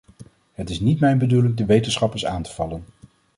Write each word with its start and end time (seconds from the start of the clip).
Het 0.53 0.69
is 0.69 0.79
niet 0.79 0.99
mijn 0.99 1.17
bedoeling 1.17 1.55
de 1.55 1.65
wetenschappers 1.65 2.25
aan 2.25 2.41
te 2.41 2.51
vallen. 2.51 2.83